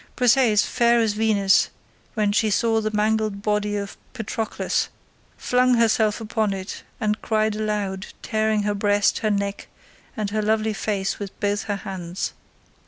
[0.15, 1.69] Briseis, fair as Venus,
[2.15, 4.87] when she saw the mangled body of Patroclus,
[5.37, 9.67] flung herself upon it and cried aloud, tearing her breast, her neck,
[10.17, 12.33] and her lovely face with both her hands.